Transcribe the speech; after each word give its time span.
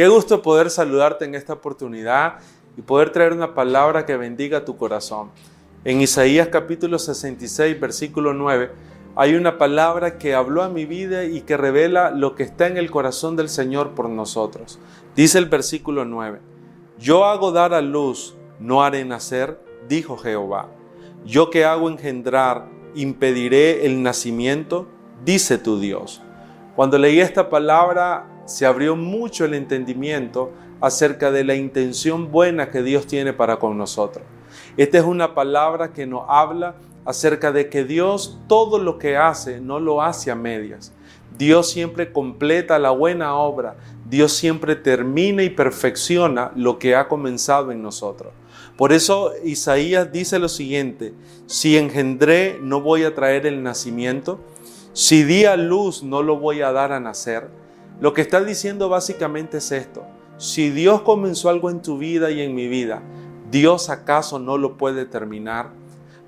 Qué 0.00 0.08
gusto 0.08 0.40
poder 0.40 0.70
saludarte 0.70 1.26
en 1.26 1.34
esta 1.34 1.52
oportunidad 1.52 2.38
y 2.74 2.80
poder 2.80 3.10
traer 3.10 3.34
una 3.34 3.54
palabra 3.54 4.06
que 4.06 4.16
bendiga 4.16 4.64
tu 4.64 4.78
corazón. 4.78 5.28
En 5.84 6.00
Isaías 6.00 6.48
capítulo 6.48 6.98
66, 6.98 7.78
versículo 7.78 8.32
9, 8.32 8.70
hay 9.14 9.34
una 9.34 9.58
palabra 9.58 10.16
que 10.16 10.34
habló 10.34 10.62
a 10.62 10.70
mi 10.70 10.86
vida 10.86 11.24
y 11.24 11.42
que 11.42 11.58
revela 11.58 12.12
lo 12.12 12.34
que 12.34 12.44
está 12.44 12.66
en 12.66 12.78
el 12.78 12.90
corazón 12.90 13.36
del 13.36 13.50
Señor 13.50 13.90
por 13.90 14.08
nosotros. 14.08 14.78
Dice 15.14 15.36
el 15.36 15.50
versículo 15.50 16.06
9, 16.06 16.40
Yo 16.98 17.26
hago 17.26 17.52
dar 17.52 17.74
a 17.74 17.82
luz, 17.82 18.34
no 18.58 18.82
haré 18.82 19.04
nacer, 19.04 19.60
dijo 19.86 20.16
Jehová. 20.16 20.70
Yo 21.26 21.50
que 21.50 21.66
hago 21.66 21.90
engendrar, 21.90 22.70
impediré 22.94 23.84
el 23.84 24.02
nacimiento, 24.02 24.88
dice 25.26 25.58
tu 25.58 25.78
Dios. 25.78 26.22
Cuando 26.74 26.96
leí 26.96 27.20
esta 27.20 27.50
palabra 27.50 28.39
se 28.50 28.66
abrió 28.66 28.96
mucho 28.96 29.44
el 29.44 29.54
entendimiento 29.54 30.50
acerca 30.80 31.30
de 31.30 31.44
la 31.44 31.54
intención 31.54 32.32
buena 32.32 32.70
que 32.70 32.82
Dios 32.82 33.06
tiene 33.06 33.32
para 33.32 33.58
con 33.58 33.78
nosotros. 33.78 34.24
Esta 34.76 34.98
es 34.98 35.04
una 35.04 35.34
palabra 35.34 35.92
que 35.92 36.04
nos 36.04 36.24
habla 36.28 36.74
acerca 37.04 37.52
de 37.52 37.68
que 37.68 37.84
Dios 37.84 38.40
todo 38.48 38.78
lo 38.78 38.98
que 38.98 39.16
hace 39.16 39.60
no 39.60 39.78
lo 39.78 40.02
hace 40.02 40.32
a 40.32 40.34
medias. 40.34 40.92
Dios 41.38 41.70
siempre 41.70 42.12
completa 42.12 42.78
la 42.80 42.90
buena 42.90 43.36
obra. 43.36 43.76
Dios 44.08 44.32
siempre 44.32 44.74
termina 44.74 45.44
y 45.44 45.50
perfecciona 45.50 46.50
lo 46.56 46.78
que 46.80 46.96
ha 46.96 47.06
comenzado 47.06 47.70
en 47.70 47.82
nosotros. 47.82 48.32
Por 48.76 48.92
eso 48.92 49.32
Isaías 49.44 50.10
dice 50.10 50.40
lo 50.40 50.48
siguiente, 50.48 51.14
si 51.46 51.76
engendré 51.76 52.58
no 52.60 52.80
voy 52.80 53.04
a 53.04 53.14
traer 53.14 53.46
el 53.46 53.62
nacimiento, 53.62 54.40
si 54.92 55.22
di 55.22 55.44
a 55.44 55.56
luz 55.56 56.02
no 56.02 56.22
lo 56.22 56.36
voy 56.36 56.62
a 56.62 56.72
dar 56.72 56.90
a 56.90 56.98
nacer. 56.98 57.60
Lo 58.00 58.14
que 58.14 58.22
está 58.22 58.40
diciendo 58.40 58.88
básicamente 58.88 59.58
es 59.58 59.72
esto, 59.72 60.04
si 60.38 60.70
Dios 60.70 61.02
comenzó 61.02 61.50
algo 61.50 61.70
en 61.70 61.82
tu 61.82 61.98
vida 61.98 62.30
y 62.30 62.40
en 62.40 62.54
mi 62.54 62.66
vida, 62.66 63.02
¿Dios 63.50 63.90
acaso 63.90 64.38
no 64.38 64.58
lo 64.58 64.76
puede 64.76 65.06
terminar? 65.06 65.70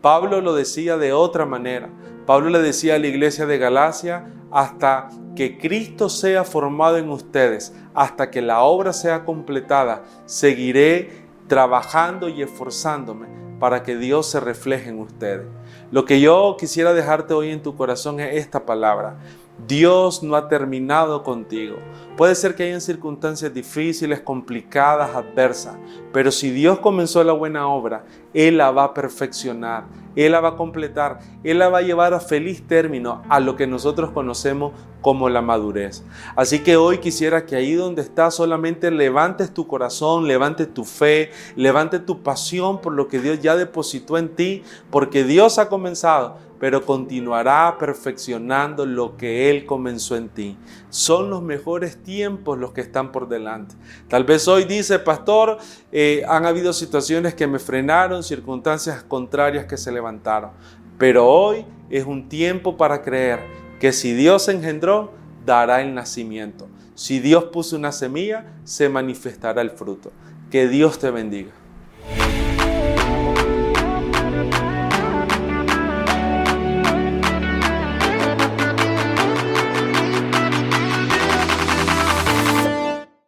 Pablo 0.00 0.40
lo 0.40 0.54
decía 0.54 0.96
de 0.96 1.12
otra 1.12 1.46
manera. 1.46 1.90
Pablo 2.26 2.48
le 2.48 2.60
decía 2.60 2.94
a 2.94 2.98
la 2.98 3.08
iglesia 3.08 3.44
de 3.44 3.58
Galacia, 3.58 4.32
hasta 4.50 5.08
que 5.34 5.58
Cristo 5.58 6.08
sea 6.08 6.44
formado 6.44 6.96
en 6.96 7.10
ustedes, 7.10 7.74
hasta 7.94 8.30
que 8.30 8.40
la 8.40 8.60
obra 8.62 8.92
sea 8.92 9.24
completada, 9.24 10.04
seguiré 10.26 11.10
trabajando 11.48 12.28
y 12.28 12.42
esforzándome 12.42 13.26
para 13.58 13.82
que 13.82 13.96
Dios 13.96 14.30
se 14.30 14.38
refleje 14.38 14.90
en 14.90 15.00
ustedes. 15.00 15.46
Lo 15.90 16.04
que 16.04 16.20
yo 16.20 16.56
quisiera 16.58 16.92
dejarte 16.92 17.34
hoy 17.34 17.50
en 17.50 17.62
tu 17.62 17.76
corazón 17.76 18.20
es 18.20 18.36
esta 18.36 18.64
palabra. 18.64 19.18
Dios 19.66 20.22
no 20.22 20.36
ha 20.36 20.48
terminado 20.48 21.22
contigo. 21.22 21.76
Puede 22.16 22.34
ser 22.34 22.54
que 22.54 22.64
hayan 22.64 22.80
circunstancias 22.80 23.52
difíciles, 23.52 24.20
complicadas, 24.20 25.14
adversas, 25.14 25.76
pero 26.12 26.30
si 26.30 26.50
Dios 26.50 26.78
comenzó 26.78 27.22
la 27.24 27.32
buena 27.32 27.68
obra, 27.68 28.04
Él 28.32 28.58
la 28.58 28.70
va 28.70 28.84
a 28.84 28.94
perfeccionar, 28.94 29.84
Él 30.16 30.32
la 30.32 30.40
va 30.40 30.50
a 30.50 30.56
completar, 30.56 31.18
Él 31.42 31.58
la 31.58 31.68
va 31.68 31.78
a 31.78 31.82
llevar 31.82 32.14
a 32.14 32.20
feliz 32.20 32.66
término 32.66 33.22
a 33.28 33.40
lo 33.40 33.56
que 33.56 33.66
nosotros 33.66 34.10
conocemos 34.10 34.72
como 35.00 35.28
la 35.28 35.42
madurez. 35.42 36.04
Así 36.34 36.60
que 36.60 36.76
hoy 36.76 36.98
quisiera 36.98 37.46
que 37.46 37.56
ahí 37.56 37.74
donde 37.74 38.02
estás 38.02 38.34
solamente 38.34 38.90
levantes 38.90 39.54
tu 39.54 39.66
corazón, 39.66 40.26
levantes 40.26 40.72
tu 40.72 40.84
fe, 40.84 41.30
levantes 41.56 42.04
tu 42.04 42.22
pasión 42.22 42.80
por 42.80 42.92
lo 42.94 43.08
que 43.08 43.20
Dios 43.20 43.40
ya 43.40 43.56
depositó 43.56 44.18
en 44.18 44.34
ti, 44.34 44.62
porque 44.90 45.24
Dios 45.24 45.58
ha 45.58 45.68
comenzado 45.68 46.36
pero 46.58 46.84
continuará 46.84 47.76
perfeccionando 47.78 48.84
lo 48.84 49.16
que 49.16 49.50
Él 49.50 49.66
comenzó 49.66 50.16
en 50.16 50.28
ti. 50.28 50.56
Son 50.90 51.30
los 51.30 51.42
mejores 51.42 52.02
tiempos 52.02 52.58
los 52.58 52.72
que 52.72 52.80
están 52.80 53.12
por 53.12 53.28
delante. 53.28 53.74
Tal 54.08 54.24
vez 54.24 54.48
hoy 54.48 54.64
dice, 54.64 54.98
pastor, 54.98 55.58
eh, 55.92 56.24
han 56.28 56.46
habido 56.46 56.72
situaciones 56.72 57.34
que 57.34 57.46
me 57.46 57.58
frenaron, 57.58 58.22
circunstancias 58.22 59.02
contrarias 59.02 59.66
que 59.66 59.76
se 59.76 59.92
levantaron, 59.92 60.50
pero 60.98 61.26
hoy 61.26 61.64
es 61.90 62.04
un 62.04 62.28
tiempo 62.28 62.76
para 62.76 63.02
creer 63.02 63.40
que 63.78 63.92
si 63.92 64.12
Dios 64.12 64.48
engendró, 64.48 65.12
dará 65.46 65.80
el 65.80 65.94
nacimiento. 65.94 66.68
Si 66.94 67.20
Dios 67.20 67.44
puso 67.44 67.76
una 67.76 67.92
semilla, 67.92 68.44
se 68.64 68.88
manifestará 68.88 69.62
el 69.62 69.70
fruto. 69.70 70.10
Que 70.50 70.66
Dios 70.66 70.98
te 70.98 71.10
bendiga. 71.12 71.52